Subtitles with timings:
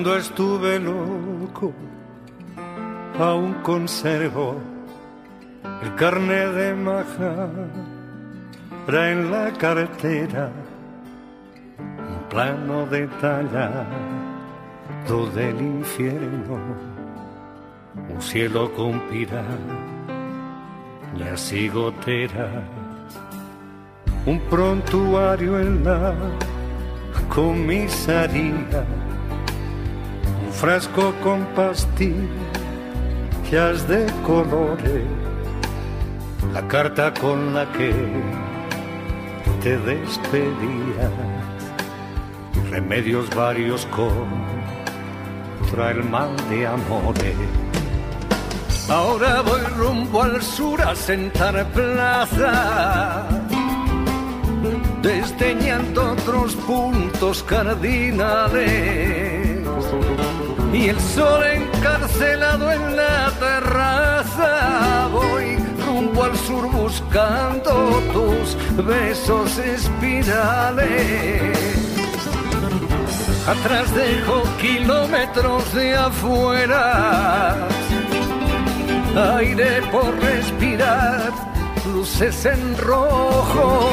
[0.00, 1.74] Cuando estuve loco,
[3.18, 4.56] aún conservo
[5.82, 7.50] el carne de maja
[8.88, 10.50] en la cartera,
[11.78, 13.84] un plano detallado
[15.34, 16.58] del infierno,
[18.08, 19.26] un cielo con y
[21.68, 22.64] goteras,
[24.24, 26.14] un prontuario en la
[27.28, 29.09] comisaría
[30.60, 32.20] frasco con pastillas
[33.88, 35.04] de colores,
[36.52, 37.94] la carta con la que
[39.62, 41.10] te despedías,
[42.70, 47.34] remedios varios contra el mal de amores.
[48.90, 53.26] Ahora voy rumbo al sur a sentar plaza,
[55.00, 59.30] desdeñando otros puntos cardinales
[60.72, 65.08] y el sol encarcelado en la terraza.
[65.12, 65.56] Voy
[65.86, 71.58] rumbo al sur buscando tus besos espirales.
[73.46, 77.66] Atrás dejo kilómetros de afuera,
[79.38, 81.32] aire por respirar,
[81.92, 83.90] luces en rojo,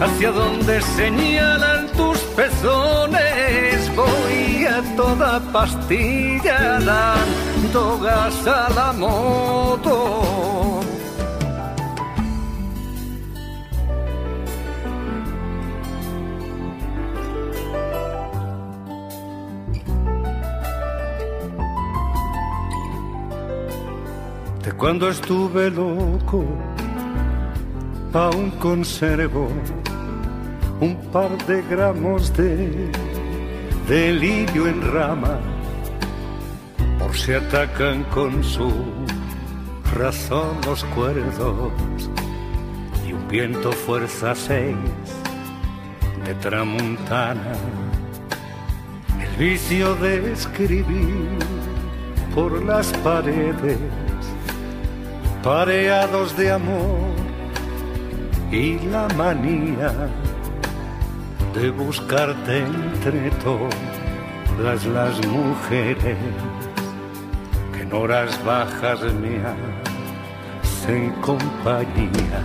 [0.00, 3.13] hacia donde señalan tus pezones
[4.96, 10.80] toda pastilla dando gas a la moto.
[24.62, 26.44] De cuando estuve loco,
[28.12, 29.48] aún conservo
[30.80, 32.90] un par de gramos de
[33.88, 35.38] delirio en rama,
[36.98, 38.72] por si atacan con su
[39.94, 42.10] razón los cuerdos
[43.06, 44.76] y un viento fuerza seis
[46.24, 47.52] de tramuntana,
[49.20, 51.38] el vicio de escribir
[52.34, 53.78] por las paredes,
[55.42, 57.12] pareados de amor
[58.50, 60.08] y la manía
[61.54, 66.16] de buscarte entre todas las mujeres
[67.72, 69.40] que en horas bajas me
[70.62, 72.42] hacen compañía.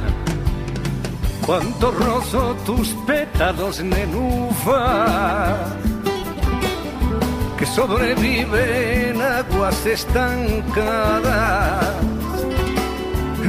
[1.45, 5.55] Cuánto rozo tus pétalos, nenufa,
[7.57, 11.98] que sobreviven aguas estancadas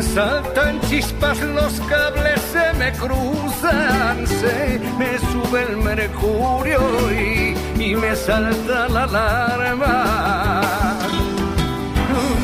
[0.02, 6.80] Saltan chispas los cables, se me cruzan, se me sube el mercurio
[7.12, 10.96] y, y me salta la alarma.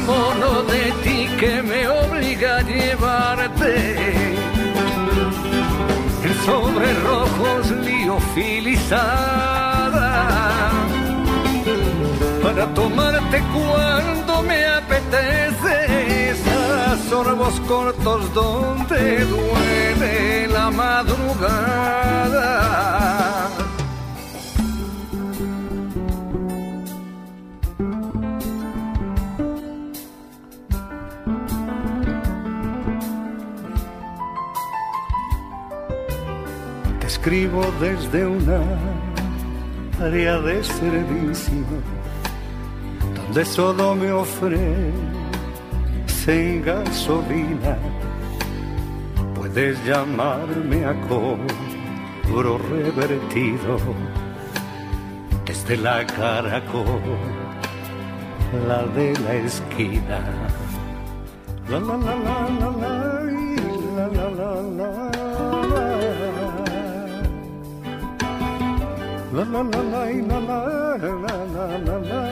[0.06, 4.36] Mono de ti que me obliga a llevarte.
[6.44, 10.28] Sobre rojos liofilizada.
[12.42, 16.34] Para tomarte cuando me apetece
[17.08, 22.26] sorbos cortos donde duele la madrugada.
[37.00, 38.60] Te escribo desde una
[40.00, 41.64] área de servicio
[43.14, 45.15] donde solo me ofrece
[46.28, 47.76] en gasolina.
[49.34, 53.78] Puedes llamarme a cobro revertido
[55.44, 56.84] desde la caracol
[58.66, 60.20] la de la esquina.
[61.68, 62.90] La la la la la la
[63.96, 64.90] la la la la
[69.32, 70.58] la la la la la
[71.54, 72.25] la la la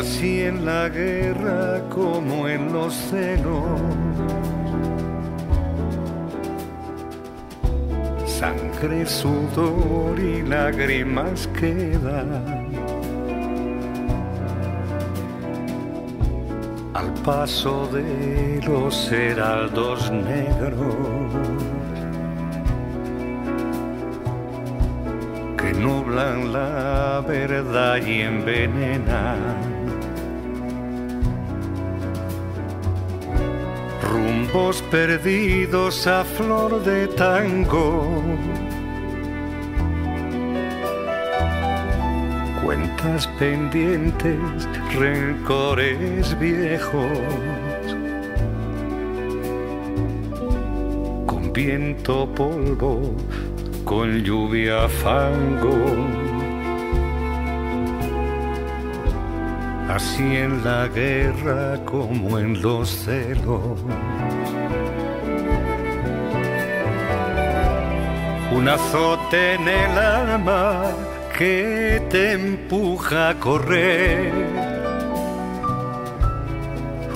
[0.00, 3.78] así en la guerra como en los celos.
[8.24, 12.30] Sangre, sudor y lágrimas quedan.
[16.94, 20.94] Al paso de los heraldos negros
[25.58, 29.69] que nublan la verdad y envenenan
[34.52, 38.06] rumbos perdidos a flor de tango.
[42.62, 44.38] Cuentas pendientes,
[44.94, 47.18] rencores viejos.
[51.26, 53.14] Con viento polvo,
[53.84, 56.30] con lluvia fango
[59.94, 63.78] así en la guerra como en los celos.
[68.52, 70.82] Un azote en el alma
[71.38, 74.32] que te empuja a correr.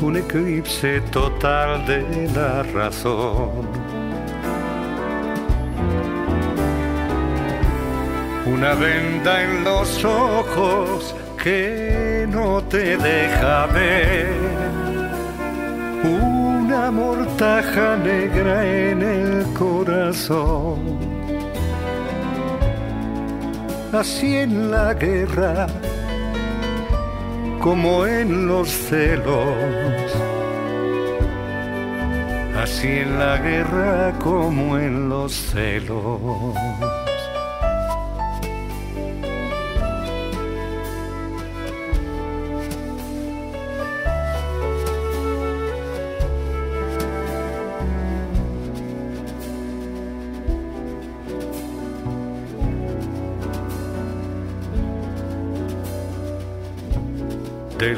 [0.00, 3.68] Un eclipse total de la razón.
[8.46, 14.64] Una venda en los ojos que no te deja ver
[16.04, 21.13] una mortaja negra en el corazón.
[23.94, 25.68] Así en la guerra
[27.60, 29.54] como en los celos.
[32.60, 36.20] Así en la guerra como en los celos.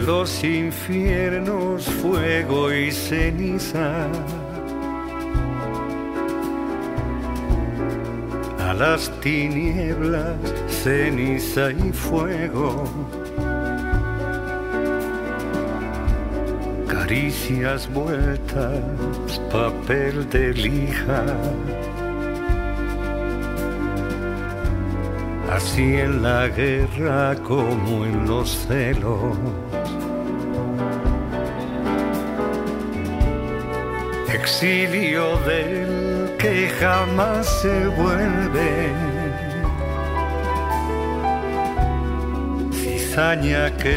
[0.06, 4.06] Los infiernos fuego y ceniza.
[8.60, 10.36] A las tinieblas
[10.68, 12.84] ceniza y fuego.
[16.86, 21.25] Caricias vueltas, papel de lija.
[25.50, 29.36] Así en la guerra como en los celos
[34.46, 38.70] exilio del que jamás se vuelve.
[42.70, 43.96] Cizaña que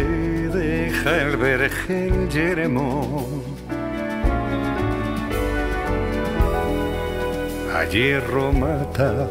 [0.59, 3.27] deja el vergel yermo.
[7.77, 9.29] A hierro mata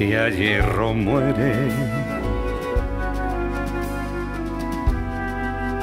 [0.00, 1.54] y a hierro muere.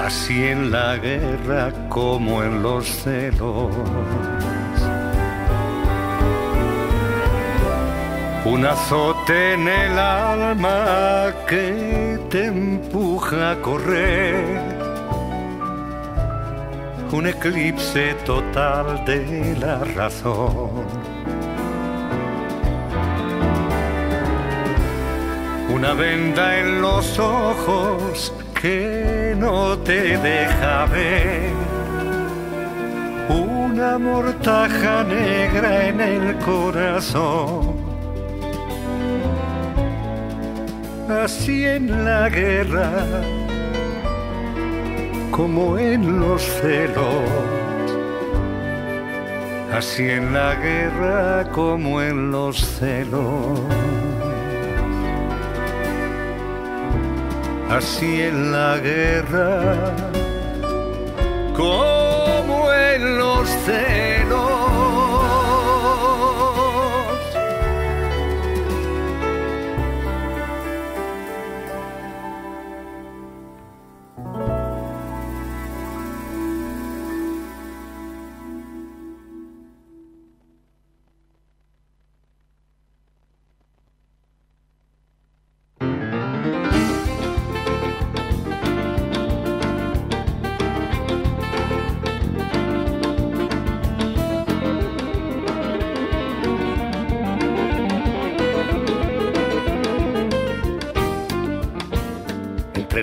[0.06, 3.74] Así en la guerra como en los celos
[8.52, 14.60] un azote en el alma que te empuja a correr,
[17.12, 20.88] un eclipse total de la razón.
[25.70, 31.54] Una venda en los ojos que no te deja ver,
[33.30, 37.79] una mortaja negra en el corazón
[41.10, 42.92] así en la guerra
[45.32, 47.24] como en los celos,
[49.74, 53.60] así en la guerra como en los celos.
[57.70, 59.94] Así en la guerra
[61.56, 64.09] como en los celos.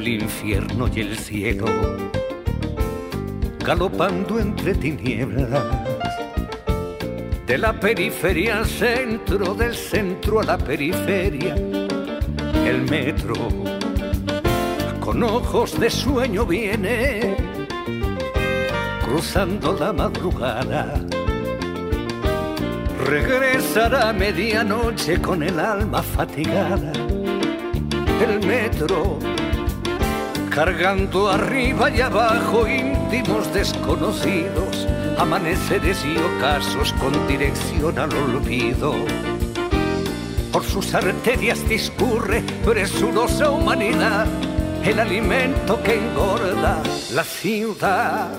[0.06, 1.66] Infierno y el cielo,
[3.64, 5.62] galopando entre tinieblas.
[7.46, 13.34] De la periferia al centro, del centro a la periferia, el metro
[15.00, 17.36] con ojos de sueño viene,
[19.04, 21.00] cruzando la madrugada.
[23.06, 26.92] Regresará a medianoche con el alma fatigada.
[28.20, 29.18] El metro
[30.56, 38.94] cargando arriba y abajo íntimos desconocidos, amaneceres y ocasos con dirección al olvido.
[40.50, 44.26] Por sus arterias discurre presurosa humanidad,
[44.82, 46.82] el alimento que engorda
[47.12, 48.30] la ciudad.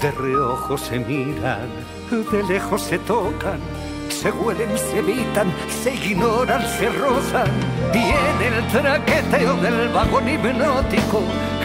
[0.00, 1.68] De reojo se miran,
[2.10, 3.60] de lejos se tocan
[4.22, 5.52] se huelen, se evitan,
[5.82, 7.50] se ignoran, se rozan.
[7.92, 11.22] Y el traqueteo del vagón hipnótico,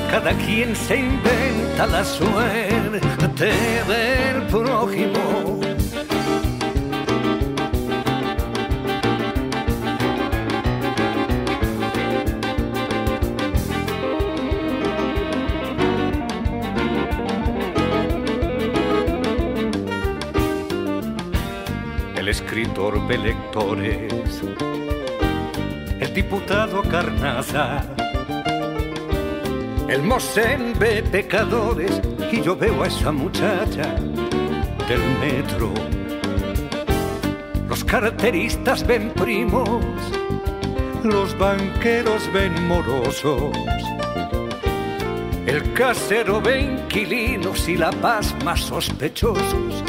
[0.09, 3.45] cada quien se inventa la suerte
[3.87, 5.66] del prójimo.
[22.77, 24.43] De lectores,
[25.99, 27.81] el diputado Carnaza,
[29.89, 31.99] el Mosén ve pecadores.
[32.31, 33.95] Y yo veo a esa muchacha
[34.87, 35.73] del metro.
[37.67, 39.83] Los carteristas ven primos,
[41.03, 43.57] los banqueros ven morosos.
[45.47, 49.83] El casero ve inquilinos y la paz más sospechosos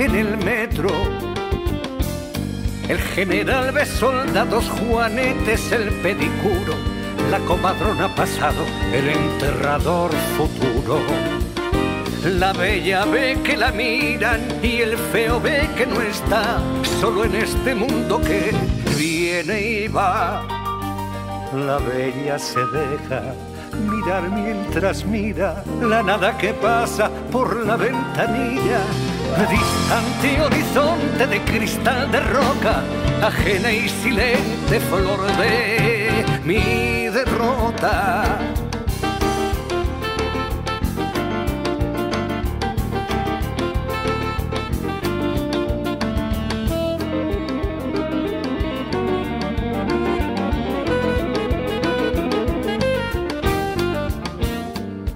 [0.00, 0.90] en el metro
[2.88, 6.74] el general ve soldados, juanetes, el pedicuro,
[7.30, 11.00] la comadrona pasado, el enterrador futuro.
[12.24, 16.58] La bella ve que la miran y el feo ve que no está
[17.00, 18.52] solo en este mundo que
[18.96, 20.42] viene y va.
[21.54, 23.34] La bella se deja
[23.90, 28.80] mirar mientras mira la nada que pasa por la ventanilla
[29.42, 32.84] distante horizonte de cristal de roca,
[33.20, 38.38] ajena y silente flor de mi derrota.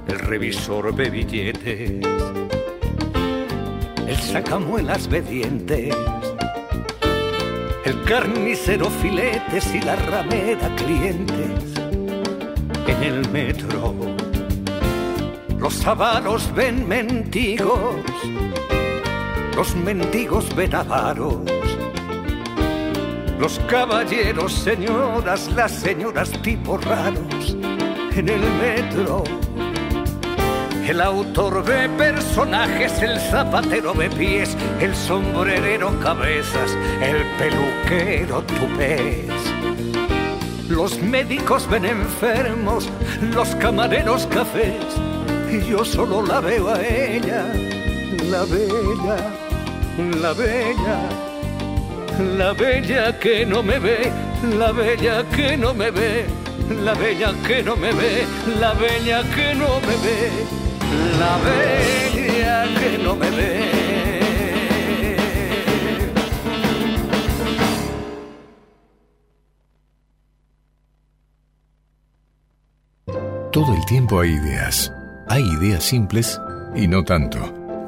[0.08, 2.57] El revisor de billetes
[4.28, 5.94] sacamuelas de dientes,
[7.84, 11.74] el carnicero filetes y la ramera clientes.
[12.86, 13.94] En el metro,
[15.58, 17.96] los avaros ven mendigos,
[19.56, 21.40] los mendigos ven avaros.
[23.38, 27.56] Los caballeros, señoras, las señoras tipos raros
[28.14, 29.22] en el metro
[30.88, 36.70] el autor ve personajes, el zapatero ve pies, el sombrerero cabezas,
[37.02, 39.26] el peluquero tupés.
[40.70, 42.88] Los médicos ven enfermos,
[43.34, 44.86] los camareros cafés,
[45.50, 47.44] y yo solo la veo a ella,
[48.30, 49.16] la bella,
[50.22, 50.98] la bella,
[52.38, 54.10] la bella que no me ve,
[54.58, 56.24] la bella que no me ve,
[56.82, 58.24] la bella que no me ve,
[58.58, 60.67] la bella que no me ve
[61.18, 63.88] la bella que no me ve.
[73.52, 74.92] Todo el tiempo hay ideas,
[75.26, 76.40] Hay ideas simples
[76.76, 77.38] y no tanto.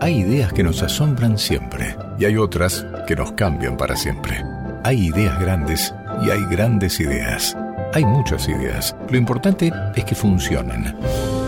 [0.01, 4.43] Hay ideas que nos asombran siempre y hay otras que nos cambian para siempre.
[4.83, 7.57] Hay ideas grandes y hay grandes ideas.
[7.95, 8.97] Hay muchas ideas.
[9.11, 10.97] Lo importante es que funcionen.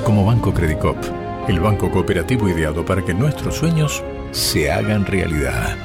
[0.05, 0.97] Como Banco Credicop,
[1.49, 5.77] el banco cooperativo ideado para que nuestros sueños se hagan realidad.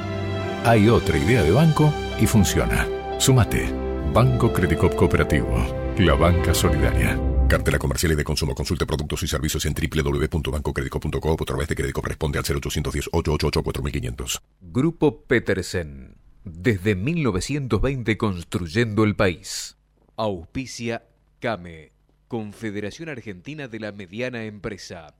[0.64, 2.86] Hay otra idea de banco y funciona.
[3.18, 3.72] Sumate.
[4.12, 5.94] Banco Credicop Cooperativo.
[5.98, 7.18] La banca solidaria.
[7.48, 8.54] Cartela comercial y de consumo.
[8.54, 13.62] Consulte productos y servicios en www.bancocredico.com o a través de crédito responde al 0810 888
[13.62, 14.42] 4500.
[14.60, 16.16] Grupo Petersen.
[16.44, 19.76] Desde 1920 construyendo el país.
[20.16, 21.04] Auspicia
[21.40, 21.92] CAME.
[22.28, 25.14] Confederación Argentina de la Mediana Empresa.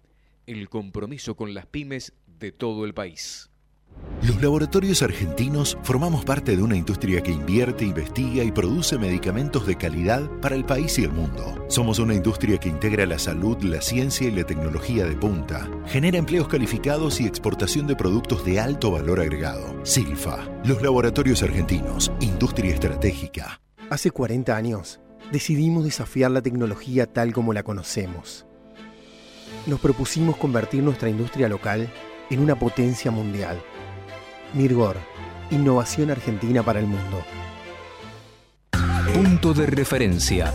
[0.49, 3.51] El compromiso con las pymes de todo el país.
[4.23, 9.77] Los laboratorios argentinos formamos parte de una industria que invierte, investiga y produce medicamentos de
[9.77, 11.67] calidad para el país y el mundo.
[11.69, 15.69] Somos una industria que integra la salud, la ciencia y la tecnología de punta.
[15.85, 19.85] Genera empleos calificados y exportación de productos de alto valor agregado.
[19.85, 23.61] Silfa, los laboratorios argentinos, industria estratégica.
[23.91, 24.99] Hace 40 años,
[25.31, 28.48] decidimos desafiar la tecnología tal como la conocemos.
[29.67, 31.89] Nos propusimos convertir nuestra industria local
[32.31, 33.63] en una potencia mundial
[34.55, 34.97] Mirgor,
[35.51, 37.23] innovación argentina para el mundo.
[39.13, 40.55] Punto de referencia.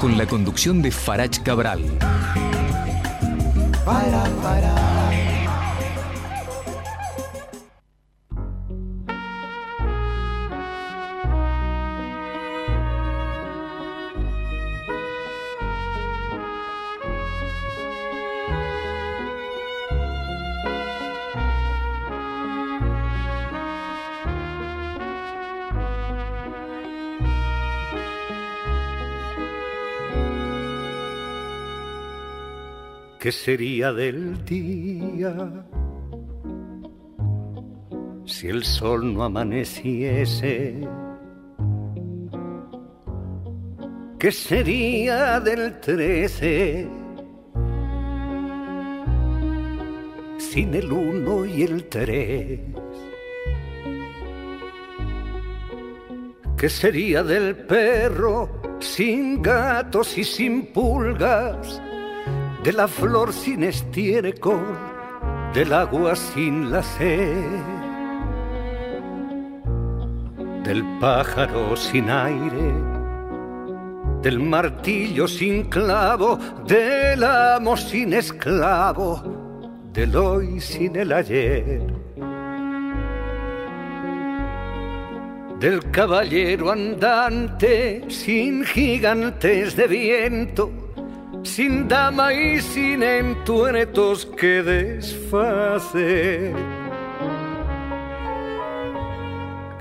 [0.00, 1.82] Con la conducción de Farach Cabral.
[33.24, 35.34] ¿Qué sería del día
[38.26, 40.86] si el sol no amaneciese?
[44.18, 46.86] ¿Qué sería del trece
[50.36, 52.60] sin el uno y el tres?
[56.58, 61.80] ¿Qué sería del perro sin gatos y sin pulgas?
[62.64, 64.64] De la flor sin estiércol,
[65.52, 67.60] del agua sin la sed,
[70.62, 72.72] del pájaro sin aire,
[74.22, 79.22] del martillo sin clavo, del amo sin esclavo,
[79.92, 81.82] del hoy sin el ayer.
[85.60, 90.83] Del caballero andante sin gigantes de viento,
[91.44, 96.54] sin dama y sin entuertos que desfacer.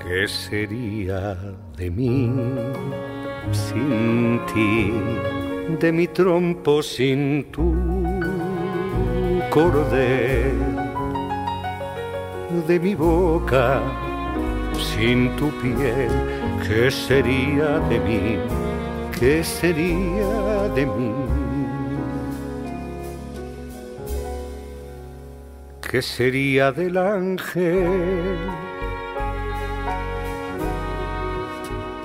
[0.03, 1.35] ¿Qué sería
[1.77, 2.31] de mí
[3.51, 4.93] sin ti,
[5.79, 7.73] de mi trompo sin tu
[9.49, 10.57] cordel,
[12.67, 13.81] de mi boca
[14.77, 16.11] sin tu piel?
[16.67, 18.37] ¿Qué sería de mí?
[19.17, 21.32] ¿Qué sería de mí?
[25.93, 28.39] ¿Qué sería del ángel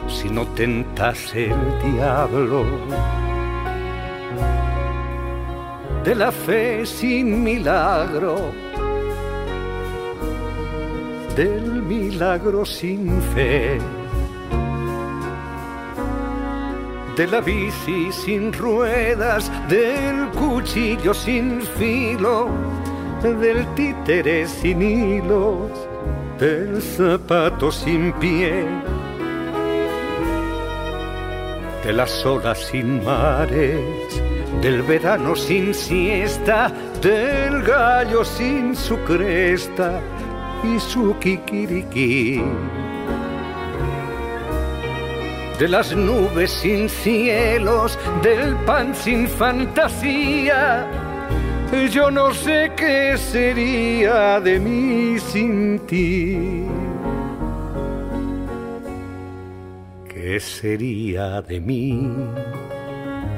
[0.06, 2.66] si no tentase el diablo?
[6.04, 8.52] De la fe sin milagro,
[11.34, 13.78] del milagro sin fe,
[17.16, 22.77] de la bici sin ruedas, del cuchillo sin filo
[23.22, 25.72] del títere sin hilos,
[26.38, 28.64] del zapato sin pie,
[31.84, 34.22] de las olas sin mares,
[34.62, 40.00] del verano sin siesta, del gallo sin su cresta
[40.62, 42.40] y su kikiriki.
[45.58, 51.07] De las nubes sin cielos, del pan sin fantasía,
[51.90, 56.64] yo no sé qué sería de mí sin ti.
[60.08, 62.10] ¿Qué sería de mí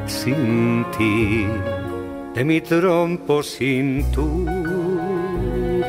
[0.06, 1.46] sin ti?
[2.34, 4.46] De mi trompo sin tu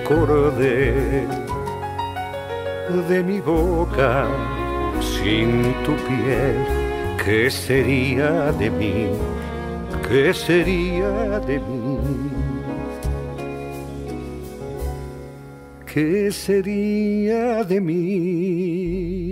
[0.08, 1.28] cordel,
[3.08, 4.28] de mi boca
[5.00, 6.58] sin tu piel.
[7.24, 9.08] ¿Qué sería de mí?
[10.12, 11.91] ¿qué sería de mí?
[15.94, 19.31] ¿Qué sería de mí?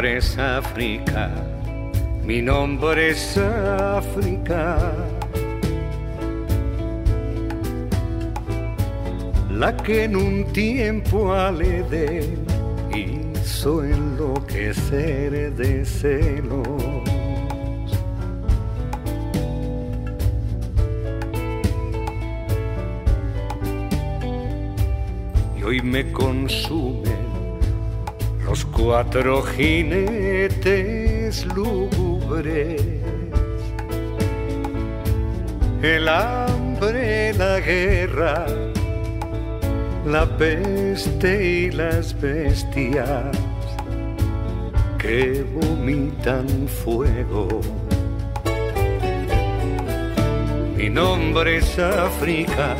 [0.00, 1.30] Nombre es África,
[2.24, 4.94] mi nombre es África.
[9.50, 12.46] La que en un tiempo al Edén
[12.96, 16.66] hizo enloquecer de celos.
[25.58, 27.19] Y hoy me consume
[28.50, 32.82] los cuatro jinetes lúgubres,
[35.82, 38.46] el hambre, la guerra,
[40.04, 43.38] la peste y las bestias
[44.98, 47.60] que vomitan fuego.
[50.76, 52.74] Mi nombre es África,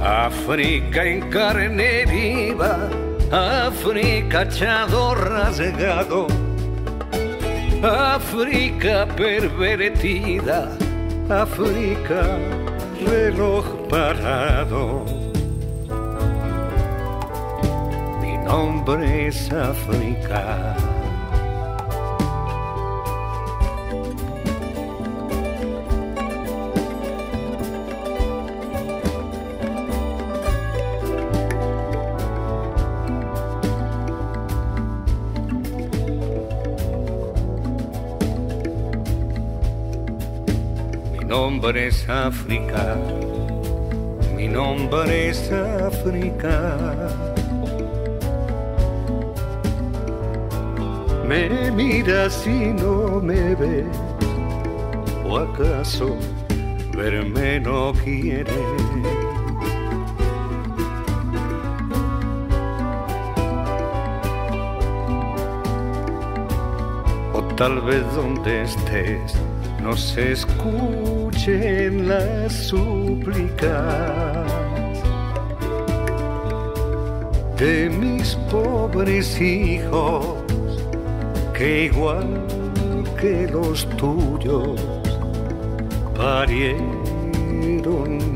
[0.00, 2.88] África en carne viva
[3.30, 6.28] África echado rasgado,
[7.82, 10.70] África pervertida,
[11.28, 12.38] África
[13.06, 15.04] reloj parado.
[18.22, 20.77] Mi nombre es África.
[41.60, 42.96] Nombre es África,
[44.36, 46.76] mi nombre es África.
[51.26, 53.86] Me miras y no me ves,
[55.26, 56.16] o acaso
[56.96, 58.54] verme no quieres.
[67.34, 69.34] O tal vez donde estés
[69.82, 73.78] no se escuchen las súplicas
[77.56, 80.24] de mis pobres hijos,
[81.54, 82.26] que igual
[83.20, 84.80] que los tuyos
[86.16, 86.86] parieron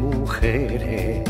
[0.01, 1.23] mujeres.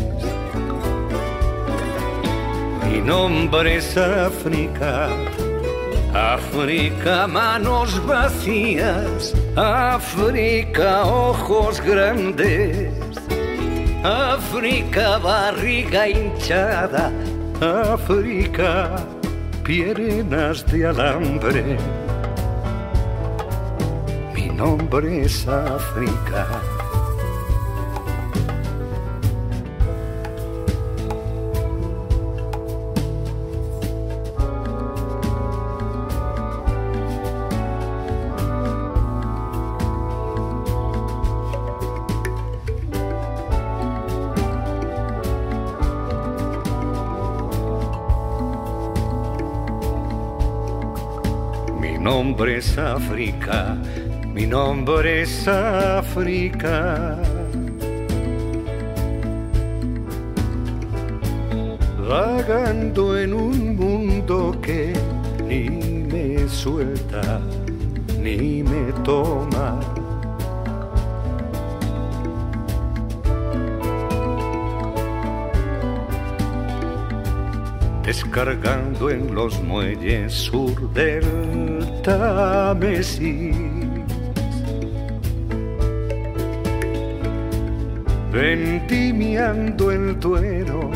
[2.91, 5.11] Mi nombre es África
[6.15, 12.93] África, manos vacías, África, ojos grandes,
[14.05, 17.11] África, barriga hinchada,
[17.95, 18.97] África,
[19.65, 21.79] piernas de alambre.
[24.35, 26.52] Mi nombre es África.
[52.43, 53.77] Nombre es África,
[54.35, 57.17] mi nombre es África.
[62.09, 64.93] Vagando en un mundo que
[65.47, 67.41] ni me suelta
[68.21, 69.79] ni me toma.
[78.35, 81.23] Descargando en los muelles sur del
[88.33, 90.91] vendimiando el duero,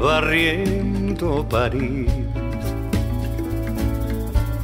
[0.00, 2.10] barriendo París,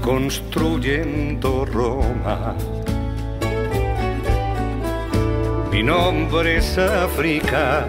[0.00, 2.56] construyendo Roma.
[5.70, 7.86] Mi nombre es África,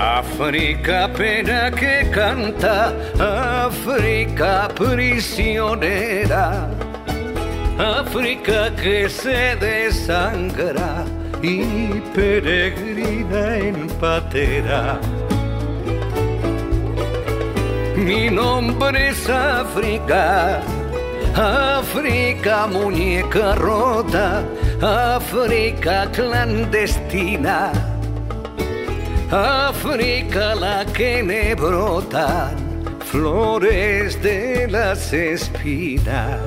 [0.00, 2.94] África pena que canta,
[3.66, 6.70] África prisionera,
[7.78, 11.04] África que se desangra
[11.42, 14.98] y peregrina en patera.
[17.94, 20.62] Mi nombre es África,
[21.36, 24.44] África muñeca rota,
[24.80, 27.89] África clandestina,
[29.32, 32.56] África la que me brotan
[32.98, 36.40] flores de las espinas.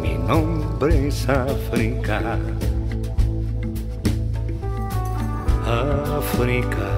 [0.00, 2.38] Mi nombre es África.
[5.66, 6.88] África.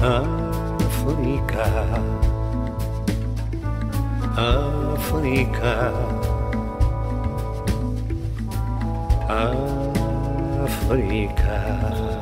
[0.00, 1.64] África.
[4.36, 6.17] África.
[10.64, 12.17] África.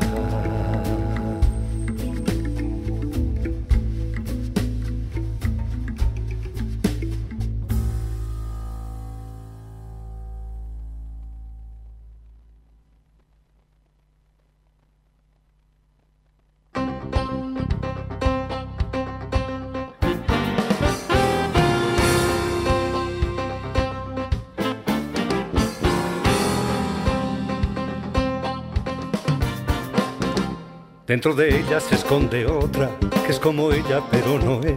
[31.07, 32.90] Dentro de ella se esconde otra,
[33.25, 34.75] que es como ella pero no es.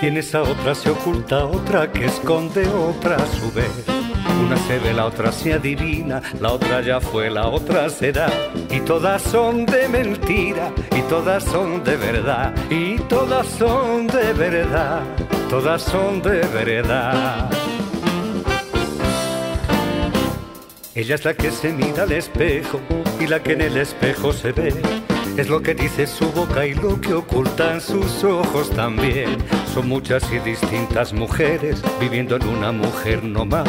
[0.00, 3.84] Y en esa otra se oculta otra, que esconde otra a su vez.
[4.40, 8.30] Una se ve, la otra se adivina, la otra ya fue, la otra será.
[8.70, 15.02] Y todas son de mentira, y todas son de verdad, y todas son de verdad,
[15.50, 17.50] todas son de verdad.
[20.94, 22.80] Ella es la que se mira al espejo
[23.18, 24.72] y la que en el espejo se ve
[25.42, 29.38] es lo que dice su boca y lo que ocultan sus ojos también.
[29.72, 33.68] Son muchas y distintas mujeres viviendo en una mujer no más.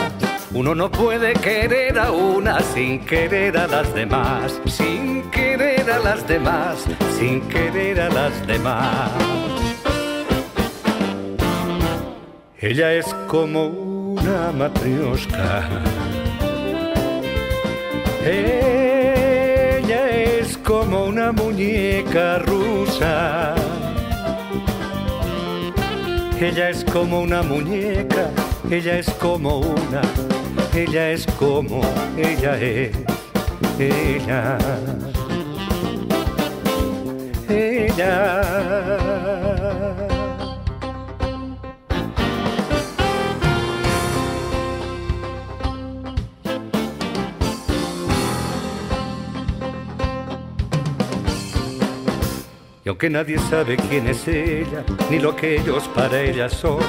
[0.51, 6.27] Uno no puede querer a una sin querer a las demás, sin querer a las
[6.27, 6.85] demás,
[7.19, 9.11] sin querer a las demás.
[12.59, 15.69] Ella es como una matrioshka.
[18.25, 18.68] Es
[20.69, 23.55] como una muñeca rusa.
[26.39, 28.29] Ella es como una muñeca,
[28.69, 30.01] ella es como una,
[30.75, 31.81] ella es como,
[32.15, 32.95] ella es,
[33.79, 34.57] ella,
[37.49, 39.18] ella.
[52.89, 56.79] Y aunque nadie sabe quién es ella, ni lo que ellos para ella son,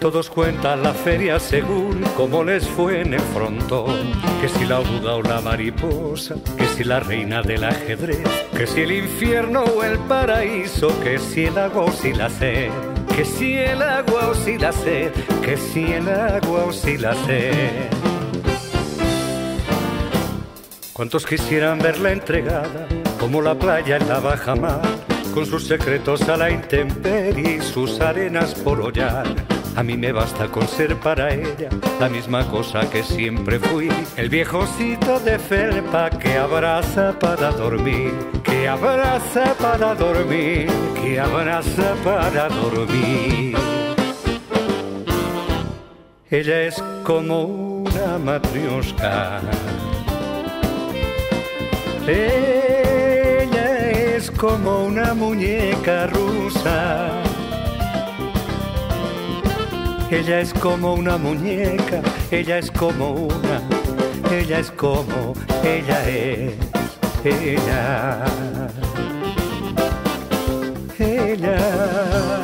[0.00, 4.14] todos cuentan la feria según cómo les fue en el frontón.
[4.40, 8.18] Que si la oruga o la mariposa, que si la reina del ajedrez,
[8.56, 12.72] que si el infierno o el paraíso, que si el agua o si la sed,
[13.14, 17.14] que si el agua o si la sed, que si el agua o si la
[17.26, 17.90] sed.
[20.92, 22.88] ¿Cuántos quisieran verla entregada
[23.20, 25.03] como la playa en la baja mar?
[25.34, 29.26] Con sus secretos a la intemperie y sus arenas por hollar.
[29.74, 31.68] A mí me basta con ser para ella
[31.98, 38.12] la misma cosa que siempre fui, el viejocito de felpa que abraza para dormir,
[38.44, 40.68] que abraza para dormir,
[41.02, 43.56] que abraza para dormir.
[46.30, 49.40] Ella es como una matrioshka.
[52.06, 52.63] Es
[54.38, 57.22] como una muñeca rusa.
[60.10, 63.62] Ella es como una muñeca, ella es como una,
[64.30, 66.52] ella es como, ella es,
[67.24, 68.24] ella,
[70.98, 72.43] ella,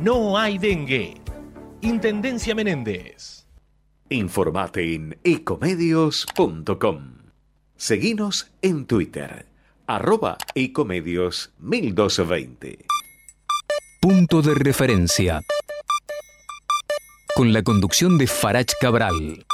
[0.00, 1.14] no hay dengue.
[1.80, 3.46] Intendencia Menéndez.
[4.08, 7.16] Informate en ecomedios.com.
[7.76, 9.46] Seguinos en Twitter,
[9.86, 12.84] arroba ecomedios 1220.
[14.00, 15.42] Punto de referencia.
[17.34, 19.44] Con la conducción de Farach Cabral.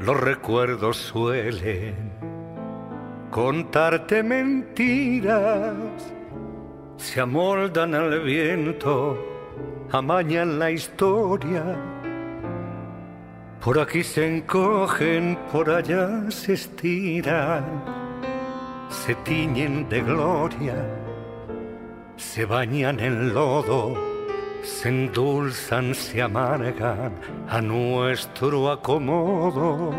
[0.00, 1.94] Los recuerdos suelen
[3.30, 5.74] contarte mentiras,
[6.96, 9.18] se amoldan al viento,
[9.92, 11.62] amañan la historia.
[13.62, 17.84] Por aquí se encogen, por allá se estiran,
[18.88, 20.76] se tiñen de gloria,
[22.16, 24.09] se bañan en lodo
[24.62, 27.12] se endulzan, se amargan
[27.48, 29.92] a nuestro acomodo.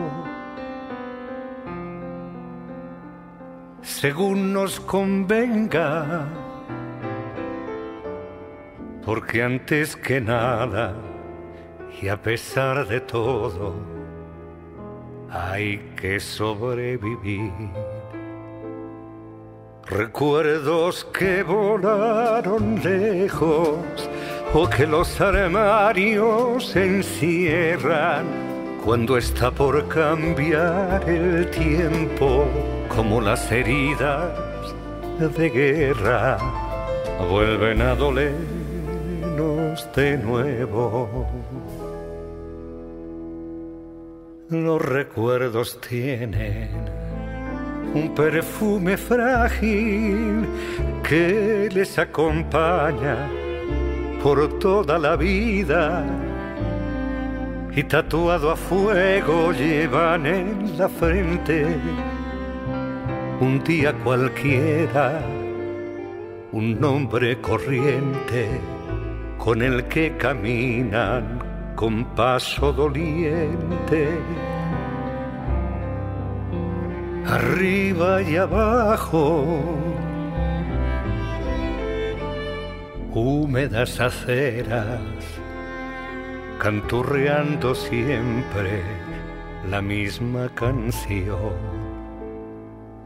[3.82, 6.28] Según nos convenga,
[9.04, 10.96] porque antes que nada
[12.02, 13.76] y a pesar de todo,
[15.30, 17.52] hay que sobrevivir.
[19.88, 24.10] Recuerdos que volaron lejos
[24.54, 28.26] o que los armarios encierran
[28.84, 32.46] cuando está por cambiar el tiempo,
[32.90, 34.34] como las heridas
[35.20, 36.38] de guerra
[37.30, 41.28] vuelven a dolernos de nuevo.
[44.50, 46.70] Los recuerdos tienen
[47.94, 50.46] un perfume frágil
[51.08, 53.30] que les acompaña
[54.22, 56.06] por toda la vida
[57.76, 61.66] y tatuado a fuego llevan en la frente
[63.40, 65.20] un día cualquiera,
[66.52, 68.48] un nombre corriente
[69.40, 71.40] con el que caminan
[71.76, 74.20] con paso doliente.
[77.26, 79.46] Arriba y abajo
[83.20, 85.02] húmedas aceras,
[86.60, 88.82] canturreando siempre
[89.70, 91.82] la misma canción.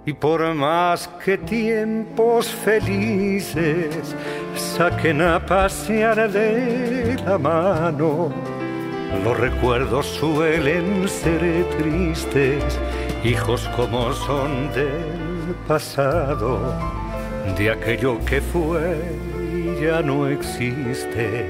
[0.05, 4.15] Y por más que tiempos felices
[4.55, 8.31] saquen a pasear de la mano,
[9.23, 12.79] los recuerdos suelen ser tristes,
[13.23, 16.59] hijos como son del pasado,
[17.57, 19.34] de aquello que fue
[19.81, 21.49] ya no existe.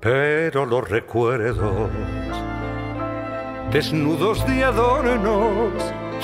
[0.00, 1.90] Pero los recuerdos,
[3.70, 5.72] desnudos de adornos,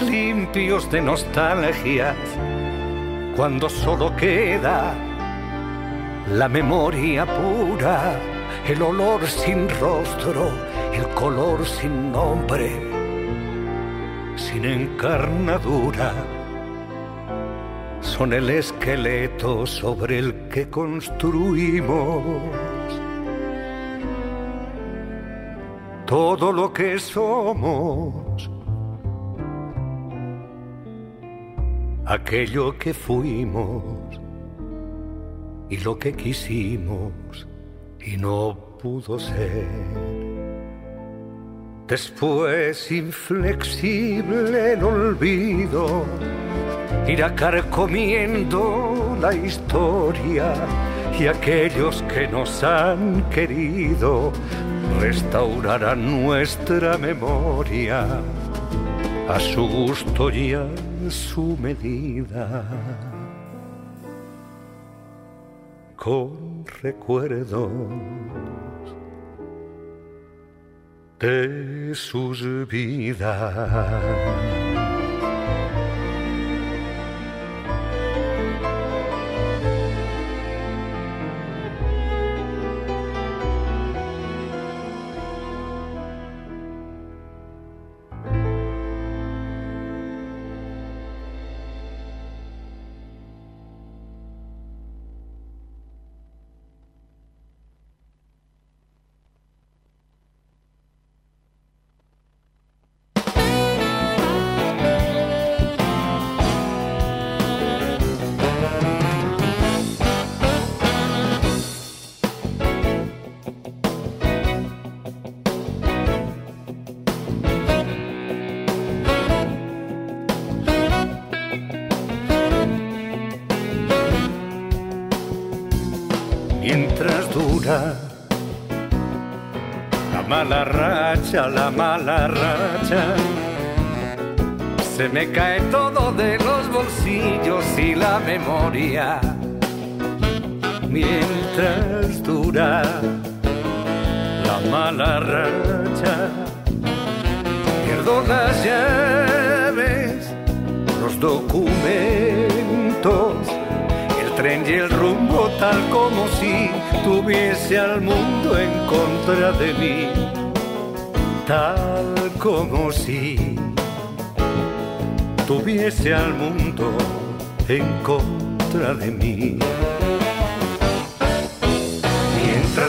[0.01, 2.17] limpios de nostalgias,
[3.37, 4.95] cuando solo queda
[6.29, 8.19] la memoria pura,
[8.67, 10.51] el olor sin rostro,
[10.93, 12.73] el color sin nombre,
[14.37, 16.38] sin encarnadura
[18.19, 22.33] son el esqueleto sobre el que construimos
[26.05, 28.51] todo lo que somos,
[32.07, 34.21] aquello que fuimos
[35.71, 37.47] y lo que quisimos
[38.01, 39.69] y no pudo ser.
[41.87, 46.05] Después, inflexible el olvido,
[47.09, 50.53] irá carcomiendo la historia
[51.19, 54.31] y aquellos que nos han querido
[55.01, 58.07] restaurarán nuestra memoria
[59.29, 60.67] a su gusto y a
[61.09, 62.65] su medida.
[65.97, 67.71] Con recuerdos
[71.19, 74.48] de sus vidas.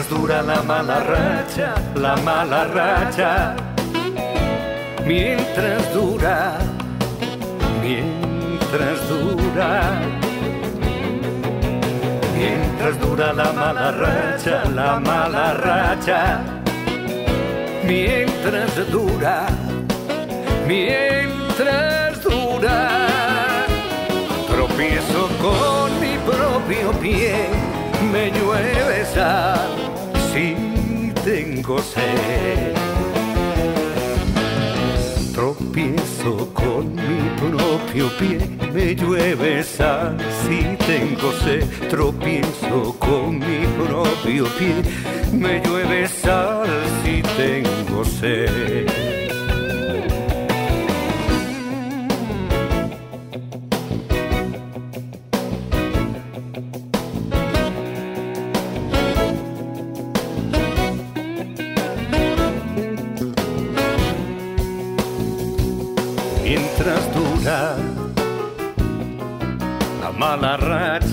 [0.00, 3.54] Mientras dura la mala racha, la mala racha,
[5.06, 6.56] mientras dura,
[7.82, 10.00] mientras dura.
[12.34, 16.40] Mientras dura la mala racha, la mala racha
[17.84, 19.48] mientras dura,
[20.66, 23.06] mientras dura.
[24.48, 27.34] Tropiezo con mi propio pie,
[28.10, 29.59] me llueve sal
[30.32, 32.76] si tengo sed.
[35.32, 38.38] Tropiezo con mi propio pie,
[38.72, 41.88] me llueve sal si tengo sed.
[41.88, 44.82] Tropiezo con mi propio pie,
[45.32, 46.68] me llueve sal
[47.02, 48.99] si tengo sed.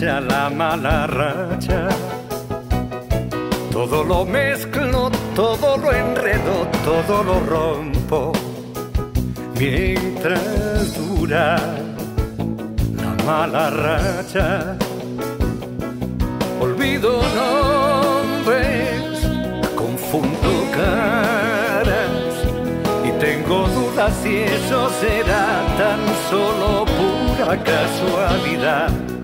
[0.05, 1.89] La mala racha
[3.71, 8.31] todo lo mezclo, todo lo enredo, todo lo rompo.
[9.59, 11.57] Mientras dura
[12.95, 14.75] la mala racha,
[16.59, 19.01] olvido nombres,
[19.75, 22.33] confundo caras
[23.05, 25.99] y tengo dudas si eso será tan
[26.31, 29.16] solo pura casualidad.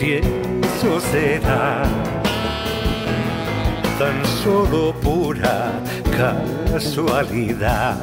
[0.00, 1.82] Si eso será
[3.98, 5.72] tan solo pura
[6.16, 7.98] casualidad.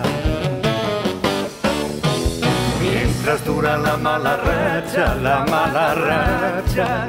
[2.80, 7.08] Mientras dura la mala racha, la mala racha,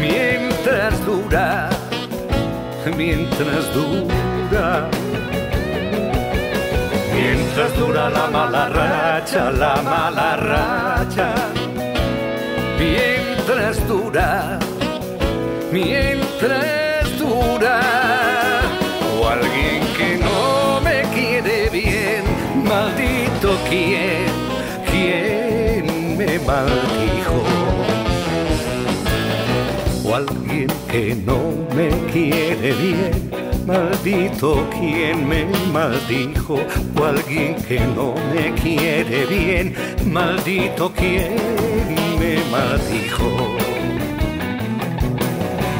[0.00, 1.70] mientras dura,
[2.96, 4.90] mientras dura.
[7.14, 11.34] Mientras dura la mala racha, la mala racha,
[13.68, 14.58] mientras dura,
[15.70, 17.04] mientras
[19.20, 22.24] o alguien que no me quiere bien,
[22.64, 24.26] maldito quien,
[24.90, 27.42] quien me maldijo.
[30.04, 31.38] O alguien que no
[31.76, 33.30] me quiere bien,
[33.66, 36.58] maldito quien me maldijo.
[36.98, 39.74] O alguien que no me quiere bien,
[40.06, 41.36] maldito quien
[42.18, 43.30] me maldijo.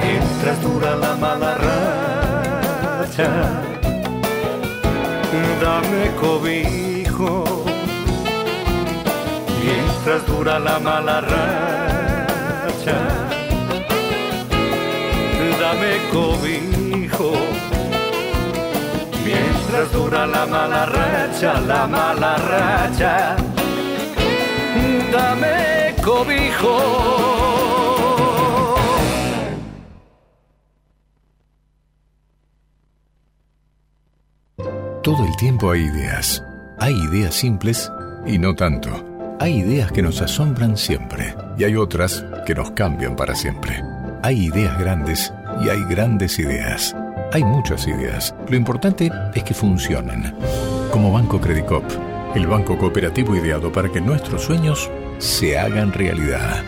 [0.02, 3.30] Mientras dura la mala racha,
[5.60, 7.44] dame cobijo,
[9.62, 12.98] mientras dura la mala racha,
[15.60, 17.32] dame cobijo,
[19.24, 23.36] mientras dura la mala racha, la mala racha,
[25.12, 27.18] dame cobijo.
[35.02, 36.42] Todo el tiempo hay ideas.
[36.78, 37.90] Hay ideas simples
[38.26, 38.90] y no tanto.
[39.40, 43.82] Hay ideas que nos asombran siempre y hay otras que nos cambian para siempre.
[44.22, 45.32] Hay ideas grandes
[45.64, 46.94] y hay grandes ideas.
[47.32, 48.34] Hay muchas ideas.
[48.48, 50.34] Lo importante es que funcionen.
[50.90, 51.84] Como Banco Credicop,
[52.34, 56.64] el banco cooperativo ideado para que nuestros sueños se hagan realidad.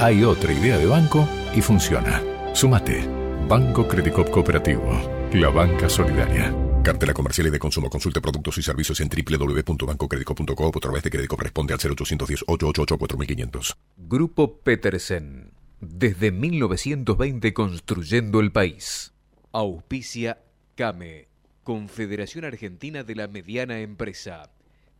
[0.00, 2.22] Hay otra idea de banco y funciona.
[2.54, 3.06] Sumate.
[3.48, 5.30] Banco Credicop Cooperativo.
[5.32, 6.54] La banca solidaria.
[6.82, 7.88] Cartela comercial y de consumo.
[7.90, 12.98] Consulte productos y servicios en www.bancocredico.com o a través de crédito corresponde al 0810 888
[12.98, 13.76] 4500.
[13.96, 15.52] Grupo Petersen.
[15.80, 19.12] Desde 1920 construyendo el país.
[19.52, 20.42] Auspicia
[20.76, 21.28] CAME.
[21.64, 24.50] Confederación Argentina de la Mediana Empresa.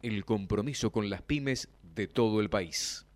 [0.02, 3.06] El compromiso con las pymes de todo el país.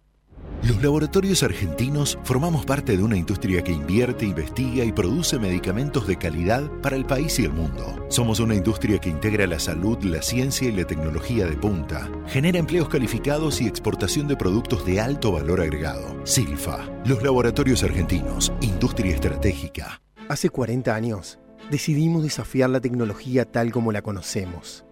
[0.63, 6.17] Los laboratorios argentinos formamos parte de una industria que invierte, investiga y produce medicamentos de
[6.17, 8.05] calidad para el país y el mundo.
[8.09, 12.11] Somos una industria que integra la salud, la ciencia y la tecnología de punta.
[12.27, 16.27] Genera empleos calificados y exportación de productos de alto valor agregado.
[16.27, 20.03] Silfa, los laboratorios argentinos, industria estratégica.
[20.29, 21.39] Hace 40 años,
[21.71, 24.85] decidimos desafiar la tecnología tal como la conocemos.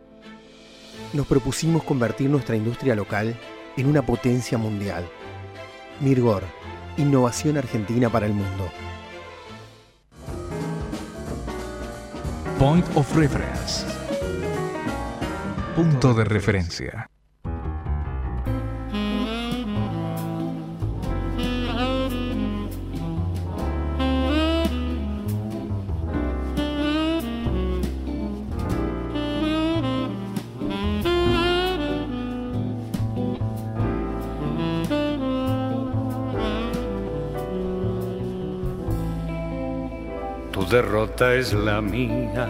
[1.13, 3.37] Nos propusimos convertir nuestra industria local
[3.77, 5.09] en una potencia mundial
[6.01, 6.43] Mirgor,
[6.97, 8.69] innovación argentina para el mundo.
[12.59, 13.87] Point of Reference.
[15.77, 17.09] Punto de referencia.
[40.75, 42.49] Derrota es la mía.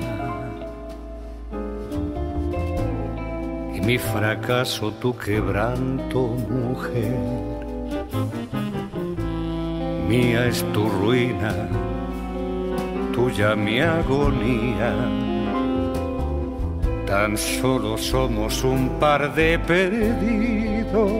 [3.76, 7.18] Y mi fracaso tu quebranto, mujer.
[10.08, 11.52] Mía es tu ruina,
[13.12, 14.92] tuya mi agonía.
[17.06, 21.12] Tan solo somos un par de perdidos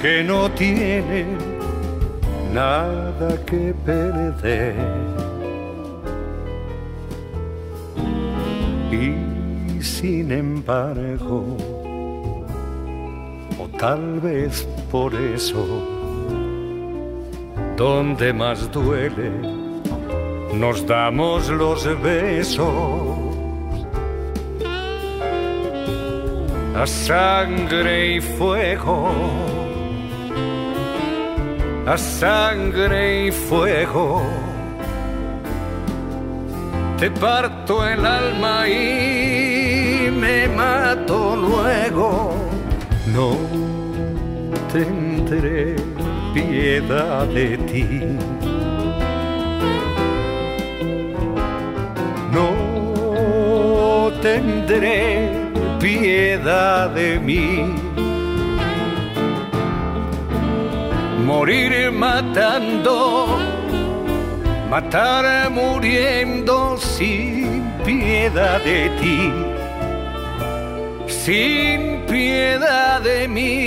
[0.00, 1.36] que no tienen
[2.54, 5.19] nada que perder.
[10.00, 11.44] Sin embargo,
[13.58, 15.62] o tal vez por eso,
[17.76, 19.30] donde más duele,
[20.54, 22.68] nos damos los besos.
[26.74, 29.10] A sangre y fuego,
[31.86, 34.22] a sangre y fuego
[37.00, 39.39] te parto el alma y
[40.20, 42.34] me mato luego.
[43.14, 43.30] No
[44.72, 45.76] tendré
[46.34, 47.86] piedad de ti.
[52.32, 52.50] No
[54.20, 55.30] tendré
[55.80, 57.74] piedad de mí.
[61.26, 63.38] Morir matando
[64.70, 69.32] matar muriendo sin piedad de ti,
[71.24, 73.60] sin piedad de mí.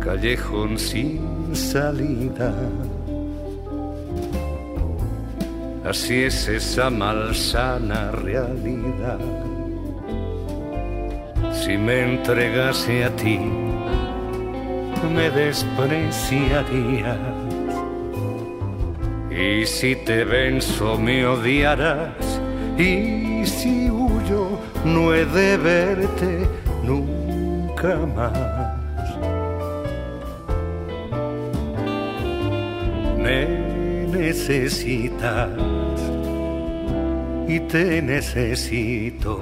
[0.00, 2.54] Callejón sin salida.
[5.84, 9.20] Así es esa malsana realidad.
[11.52, 13.38] Si me entregase a ti,
[15.14, 17.49] me despreciarías.
[19.30, 22.40] Y si te venzo me odiarás.
[22.76, 26.46] Y si huyo no he de verte
[26.82, 28.32] nunca más.
[33.18, 33.46] Me
[34.08, 35.50] necesitas
[37.46, 39.38] y te necesito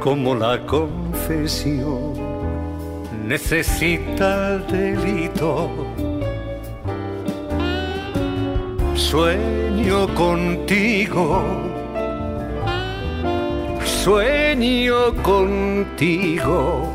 [0.00, 2.14] como la confesión
[3.26, 5.85] necesita el delito
[9.16, 11.42] Sueño contigo,
[13.82, 16.94] sueño contigo,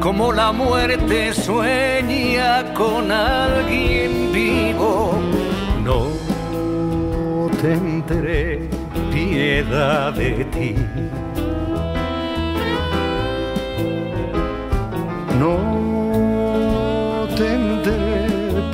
[0.00, 5.12] como la muerte sueña con alguien vivo.
[5.84, 6.06] No
[7.60, 8.60] tendré
[9.12, 10.74] piedad de ti.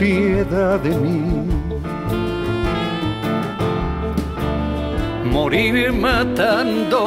[0.05, 1.23] Piedad de mí.
[5.35, 7.01] Morir matando,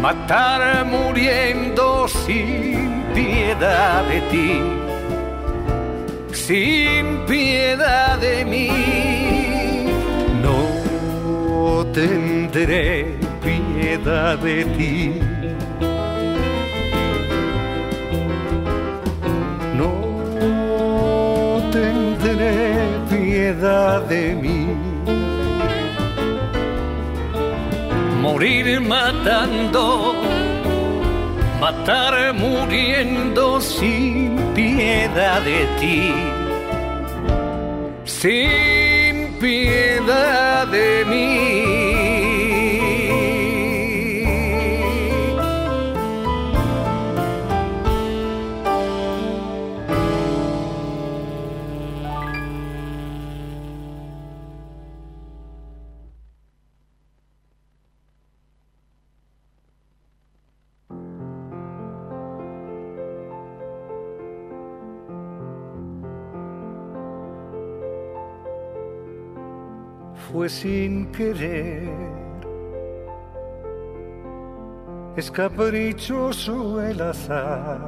[0.00, 4.50] matar muriendo sin piedad de ti,
[6.32, 8.70] sin piedad de mí.
[10.44, 15.35] No tendré piedad de ti.
[23.56, 24.66] De mí.
[28.20, 30.14] Morir matando,
[31.60, 36.12] matar muriendo sin piedad de ti.
[38.04, 41.55] Sin piedad de mí.
[71.16, 71.88] Querer,
[75.16, 77.80] es caprichoso el azar.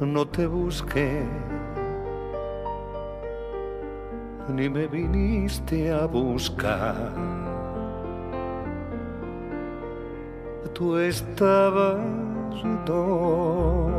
[0.00, 1.22] No te busqué,
[4.48, 7.12] ni me viniste a buscar.
[10.74, 11.98] Tú estabas
[12.86, 13.90] donde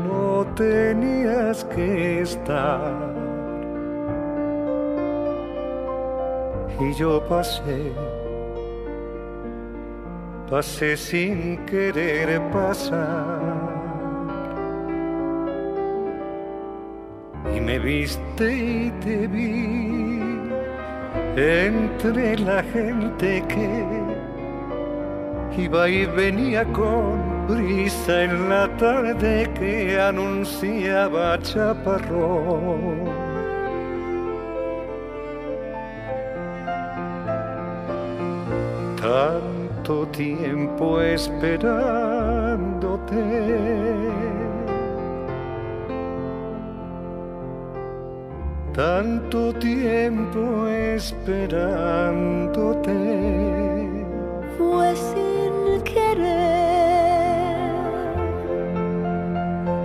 [0.00, 3.29] no tenías que estar.
[6.80, 7.92] Y yo pasé,
[10.48, 13.38] pasé sin querer pasar.
[17.54, 20.20] Y me viste y te vi
[21.36, 23.84] entre la gente que
[25.62, 33.19] iba y venía con brisa en la tarde que anunciaba chaparrón.
[39.00, 43.16] Tanto tiempo esperándote.
[48.74, 52.92] Tanto tiempo esperándote.
[54.58, 56.20] Fue sin querer.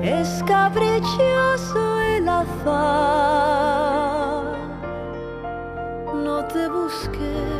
[0.03, 2.75] Es caprichoso el azar.
[6.13, 7.54] No te busqué.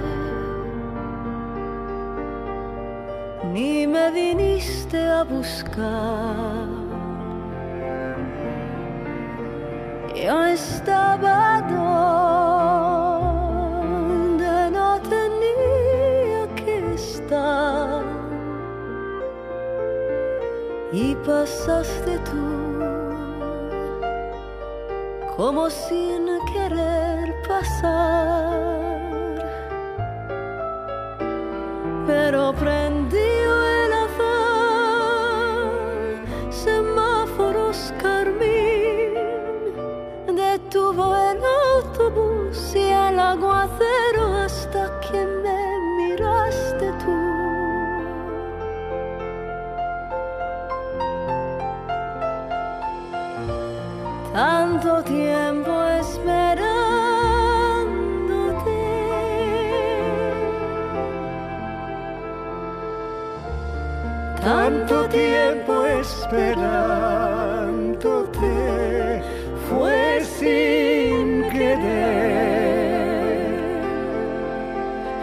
[3.56, 6.68] Ni me viniste a buscar.
[10.14, 11.62] Yo estaba
[13.72, 18.03] donde no tenía que estar
[20.91, 22.47] y pasaste tú
[25.38, 28.34] como sin querer pasar.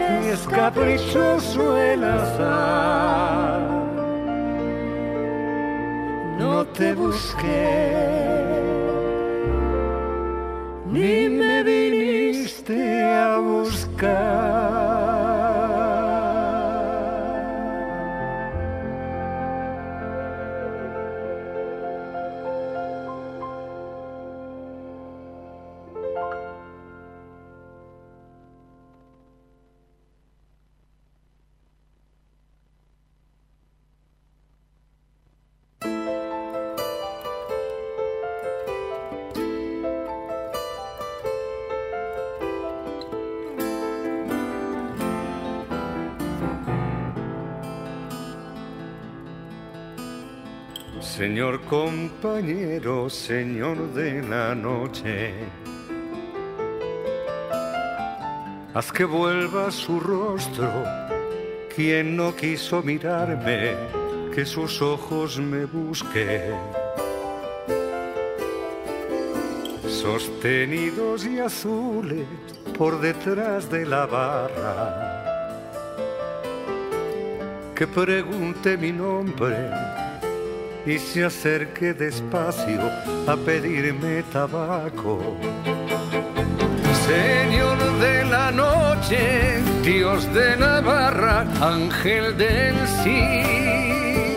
[0.09, 3.61] Es caprichoso el azar.
[6.39, 7.95] No te busqué,
[10.91, 14.62] ni me viniste a buscar.
[51.69, 55.33] Compañero, Señor de la noche,
[58.73, 60.69] haz que vuelva su rostro,
[61.75, 63.75] quien no quiso mirarme,
[64.33, 66.55] que sus ojos me busquen.
[69.87, 72.27] Sostenidos y azules
[72.77, 75.23] por detrás de la barra,
[77.75, 79.82] que pregunte mi nombre
[80.85, 82.81] y se acerque despacio
[83.27, 85.37] a pedirme tabaco.
[87.07, 94.35] Señor de la noche, Dios de la barra, ángel del sí,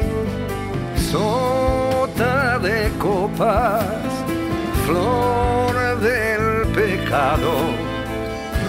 [1.10, 3.84] sota de copas,
[4.84, 7.52] flor del pecado.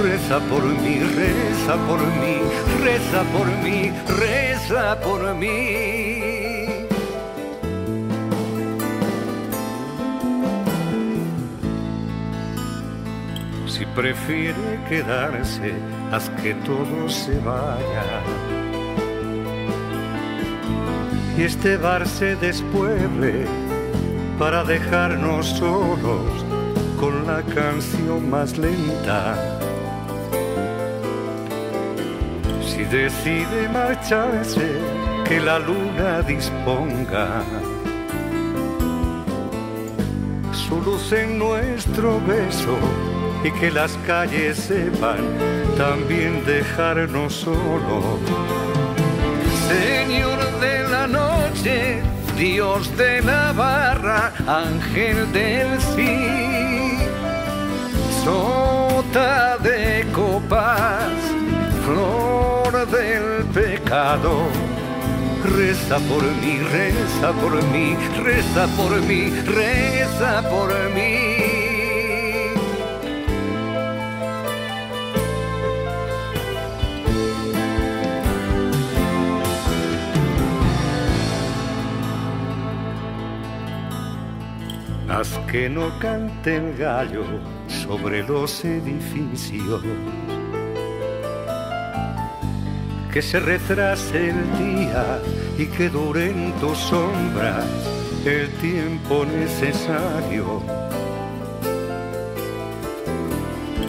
[0.02, 2.38] Reza por mí, reza por mí,
[2.84, 6.47] reza por mí, reza por mí.
[13.78, 15.72] Si prefiere quedarse,
[16.12, 18.24] haz que todo se vaya.
[21.38, 23.46] Y este bar se despueble
[24.40, 26.44] para dejarnos solos
[27.00, 29.36] con la canción más lenta.
[32.66, 34.72] Si decide marcharse,
[35.24, 37.44] que la luna disponga
[40.52, 42.76] su luz en nuestro beso
[43.44, 45.20] y que las calles sepan
[45.78, 48.20] también dejarnos solos.
[49.68, 52.02] Señor de la noche,
[52.38, 56.98] Dios de la barra, ángel del sí,
[58.24, 61.12] sota de copas,
[61.86, 64.48] flor del pecado.
[65.56, 71.47] Reza por mí, reza por mí, reza por mí, reza por mí.
[85.18, 87.24] Haz que no cante el gallo
[87.68, 89.82] sobre los edificios.
[93.12, 95.20] Que se retrase el día
[95.58, 97.66] y que duren tus sombras
[98.26, 100.62] el tiempo necesario.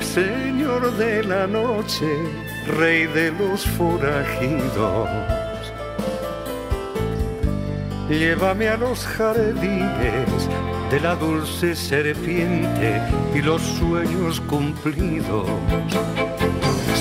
[0.00, 2.08] Señor de la noche,
[2.78, 5.10] Rey de los forajidos.
[8.08, 10.48] Llévame a los jardines
[10.90, 13.02] de la dulce serpiente
[13.34, 15.46] y los sueños cumplidos.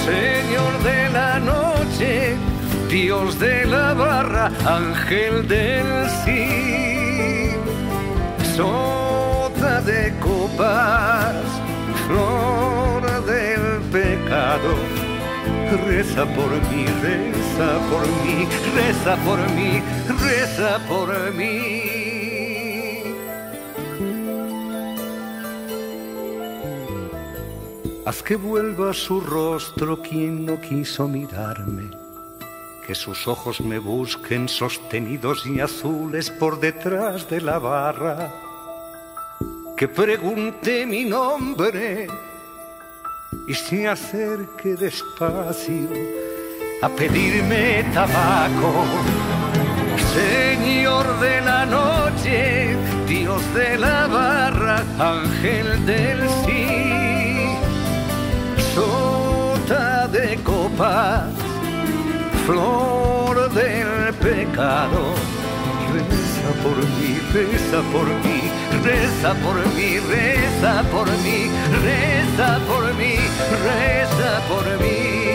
[0.05, 2.35] Señor de la noche,
[2.89, 7.51] Dios de la barra, ángel del sí,
[8.55, 11.35] sota de copas,
[12.07, 14.75] flor del pecado.
[15.85, 19.81] Reza por mí, reza por mí, reza por mí,
[20.19, 21.96] reza por mí.
[28.07, 31.91] Haz que vuelva su rostro quien no quiso mirarme,
[32.85, 38.31] que sus ojos me busquen sostenidos y azules por detrás de la barra,
[39.75, 42.07] que pregunte mi nombre
[43.45, 45.89] y se acerque despacio
[46.81, 48.85] a pedirme tabaco.
[50.15, 52.73] Señor de la noche,
[53.05, 56.86] Dios de la barra, ángel del sí
[60.47, 61.25] copas,
[62.45, 65.01] flor del pecado.
[65.93, 68.39] Reza por mí, reza por mí,
[68.83, 71.39] reza por mí, reza por mí,
[71.83, 73.15] reza por mí,
[73.67, 75.26] reza por mí.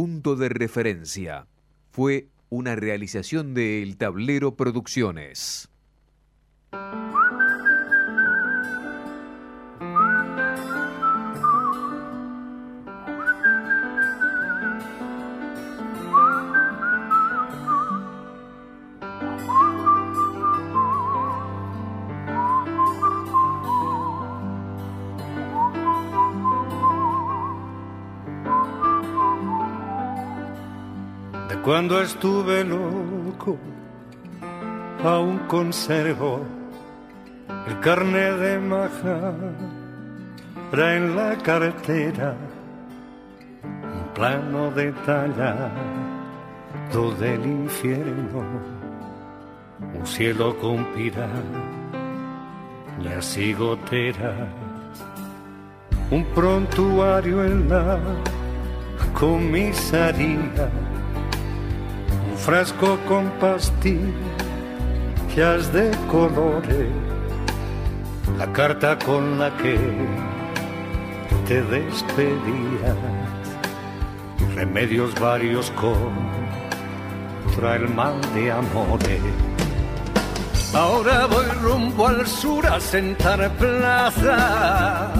[0.00, 1.46] Punto de referencia.
[1.90, 5.68] Fue una realización de El Tablero Producciones.
[31.70, 33.56] Cuando estuve loco,
[35.04, 36.40] aún conservo
[37.68, 39.32] el carnet de maja
[40.72, 42.34] en la cartera,
[43.62, 45.70] un plano detallado
[47.20, 48.42] del infierno,
[49.94, 51.12] un cielo con y
[53.52, 54.48] goteras,
[56.10, 58.00] un prontuario en la
[59.14, 60.68] comisaría,
[62.40, 64.10] frasco con pastillas
[65.72, 66.88] de colores,
[68.38, 69.78] la carta con la que
[71.46, 72.96] te despedías,
[74.54, 79.20] remedios varios contra el mal de amores.
[80.72, 85.12] Ahora voy rumbo al sur a sentar plaza,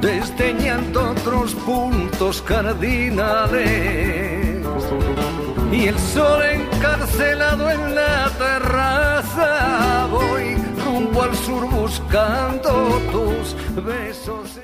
[0.00, 4.43] desdeñando otros puntos cardinales.
[5.74, 10.54] Y el sol encarcelado en la terraza, voy
[10.84, 14.63] rumbo al sur buscando tus besos.